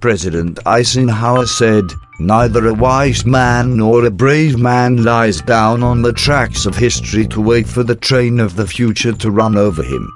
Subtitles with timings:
[0.00, 1.84] President Eisenhower said,
[2.20, 7.26] Neither a wise man nor a brave man lies down on the tracks of history
[7.28, 10.10] to wait for the train of the future to run over him.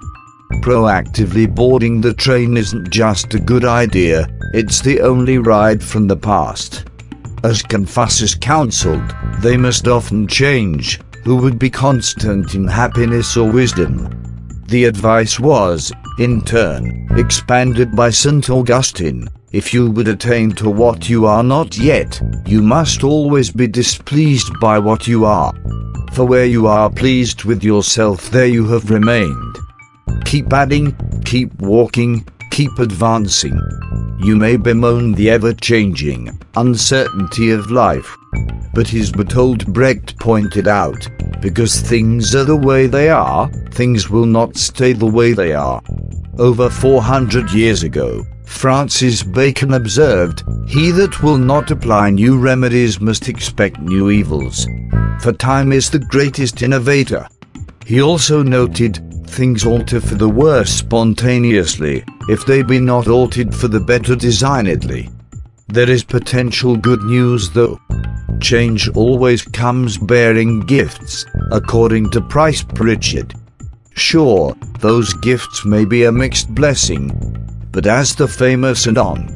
[0.62, 6.16] Proactively boarding the train isn't just a good idea, it's the only ride from the
[6.16, 6.86] past.
[7.42, 14.08] As Confucius counseled, they must often change, who would be constant in happiness or wisdom.
[14.66, 18.48] The advice was, in turn, expanded by St.
[18.48, 23.68] Augustine if you would attain to what you are not yet, you must always be
[23.68, 25.54] displeased by what you are.
[26.12, 29.56] For where you are pleased with yourself, there you have remained.
[30.24, 33.56] Keep adding, keep walking, keep advancing.
[34.18, 38.16] You may bemoan the ever changing uncertainty of life.
[38.74, 41.06] But as Bertolt Brecht pointed out,
[41.40, 45.80] because things are the way they are, things will not stay the way they are.
[46.38, 53.28] Over 400 years ago, Francis Bacon observed, He that will not apply new remedies must
[53.28, 54.66] expect new evils.
[55.20, 57.26] For time is the greatest innovator.
[57.86, 63.68] He also noted, Things alter for the worse spontaneously, if they be not altered for
[63.68, 65.10] the better designedly.
[65.68, 67.80] There is potential good news though.
[68.40, 73.34] Change always comes bearing gifts, according to Price Pritchett.
[73.94, 77.10] Sure, those gifts may be a mixed blessing,
[77.74, 79.28] but as the famous Anon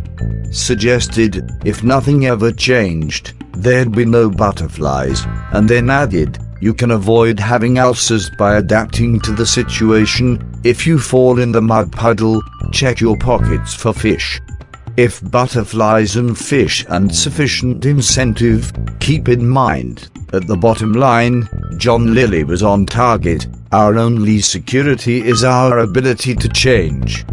[0.52, 7.40] suggested, if nothing ever changed, there'd be no butterflies, and then added, you can avoid
[7.40, 10.40] having ulcers by adapting to the situation.
[10.62, 12.40] If you fall in the mud puddle,
[12.72, 14.40] check your pockets for fish.
[14.96, 22.14] If butterflies and fish and sufficient incentive, keep in mind, at the bottom line, John
[22.14, 23.48] Lilly was on target.
[23.72, 27.24] Our only security is our ability to change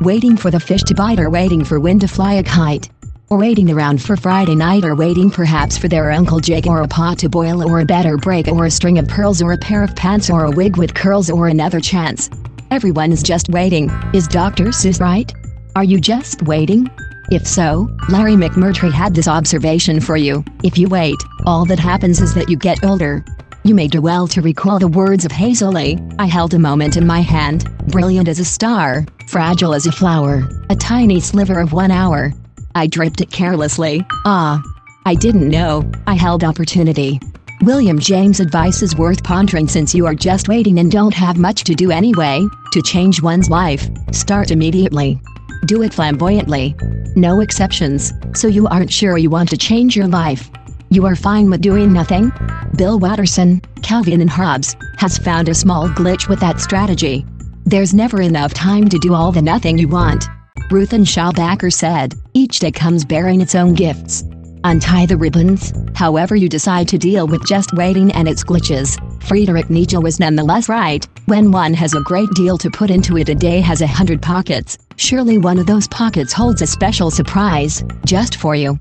[0.00, 2.90] waiting for the fish to bite or waiting for wind to fly a kite.
[3.30, 6.88] Or waiting around for Friday night or waiting perhaps for their Uncle Jake or a
[6.88, 9.82] pot to boil or a better break or a string of pearls or a pair
[9.82, 12.28] of pants or a wig with curls or another chance.
[12.70, 14.66] Everyone is just waiting, is Dr.
[14.66, 15.32] Seuss right?
[15.76, 16.88] Are you just waiting?
[17.30, 20.44] If so, Larry McMurtry had this observation for you.
[20.62, 21.16] If you wait,
[21.46, 23.24] all that happens is that you get older.
[23.66, 25.98] You may do well to recall the words of Hazel Lee.
[26.18, 30.46] I held a moment in my hand, brilliant as a star, fragile as a flower,
[30.68, 32.34] a tiny sliver of one hour.
[32.74, 34.04] I dripped it carelessly.
[34.26, 34.62] Ah.
[35.06, 37.18] I didn't know, I held opportunity.
[37.62, 41.64] William James' advice is worth pondering since you are just waiting and don't have much
[41.64, 42.46] to do anyway.
[42.72, 45.18] To change one's life, start immediately.
[45.64, 46.76] Do it flamboyantly.
[47.16, 50.50] No exceptions, so you aren't sure you want to change your life.
[50.94, 52.30] You are fine with doing nothing?
[52.76, 57.26] Bill Watterson, Calvin and Hobbes, has found a small glitch with that strategy.
[57.64, 60.28] There's never enough time to do all the nothing you want.
[60.70, 64.22] Ruth Ann Schabacker said, each day comes bearing its own gifts.
[64.62, 68.96] Untie the ribbons, however you decide to deal with just waiting and its glitches.
[69.20, 71.04] Friedrich Nietzsche was nonetheless right.
[71.26, 74.22] When one has a great deal to put into it, a day has a hundred
[74.22, 74.78] pockets.
[74.94, 78.78] Surely one of those pockets holds a special surprise, just for you.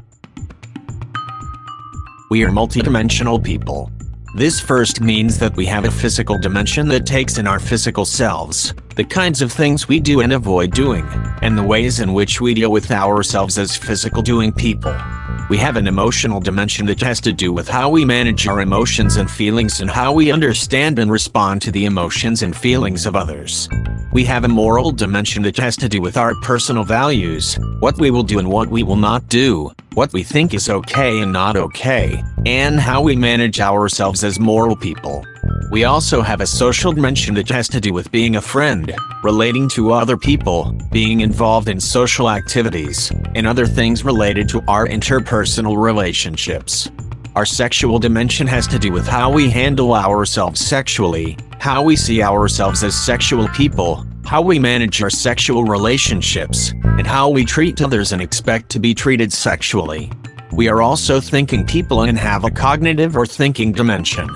[2.33, 3.91] We are multidimensional people.
[4.33, 8.73] This first means that we have a physical dimension that takes in our physical selves,
[8.95, 11.05] the kinds of things we do and avoid doing,
[11.43, 14.95] and the ways in which we deal with ourselves as physical doing people.
[15.47, 19.17] We have an emotional dimension that has to do with how we manage our emotions
[19.17, 23.69] and feelings and how we understand and respond to the emotions and feelings of others.
[24.11, 28.09] We have a moral dimension that has to do with our personal values, what we
[28.09, 31.55] will do and what we will not do, what we think is okay and not
[31.55, 35.23] okay, and how we manage ourselves as moral people.
[35.71, 38.93] We also have a social dimension that has to do with being a friend,
[39.23, 44.87] relating to other people, being involved in social activities, and other things related to our
[44.87, 46.89] interpersonal relationships.
[47.35, 52.21] Our sexual dimension has to do with how we handle ourselves sexually, how we see
[52.21, 58.11] ourselves as sexual people, how we manage our sexual relationships, and how we treat others
[58.11, 60.11] and expect to be treated sexually.
[60.51, 64.27] We are also thinking people and have a cognitive or thinking dimension.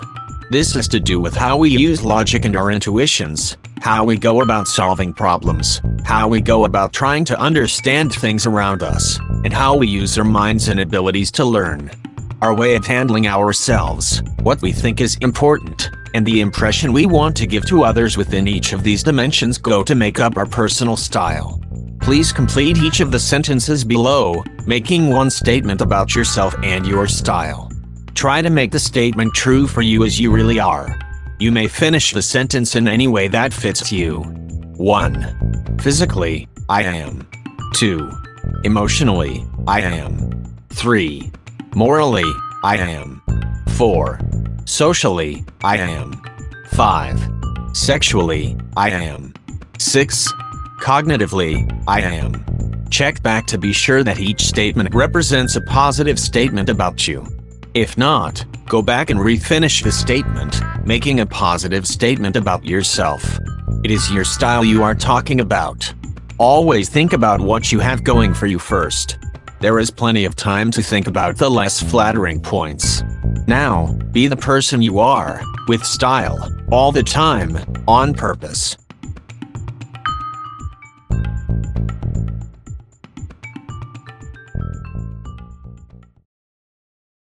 [0.52, 4.40] This has to do with how we use logic and our intuitions, how we go
[4.42, 9.76] about solving problems, how we go about trying to understand things around us, and how
[9.76, 11.92] we use our minds and abilities to learn.
[12.42, 17.36] Our way of handling ourselves, what we think is important, and the impression we want
[17.38, 20.98] to give to others within each of these dimensions go to make up our personal
[20.98, 21.62] style.
[22.02, 27.72] Please complete each of the sentences below, making one statement about yourself and your style.
[28.14, 30.98] Try to make the statement true for you as you really are.
[31.40, 34.24] You may finish the sentence in any way that fits you.
[34.78, 35.78] 1.
[35.82, 37.28] Physically, I am.
[37.76, 38.10] 2.
[38.64, 40.56] Emotionally, I am.
[40.70, 41.32] 3.
[41.76, 42.32] Morally,
[42.64, 43.22] I am.
[43.76, 44.20] 4.
[44.68, 46.22] Socially, I am.
[46.72, 47.30] 5.
[47.72, 49.34] Sexually, I am.
[49.80, 50.34] 6.
[50.82, 52.44] Cognitively, I am.
[52.90, 57.26] Check back to be sure that each statement represents a positive statement about you.
[57.76, 63.40] If not, go back and refinish the statement, making a positive statement about yourself.
[63.86, 65.94] It is your style you are talking about.
[66.40, 69.18] Always think about what you have going for you first.
[69.62, 73.02] There is plenty of time to think about the less flattering points.
[73.48, 76.38] Now, be the person you are, with style,
[76.72, 77.58] all the time,
[77.88, 78.78] on purpose.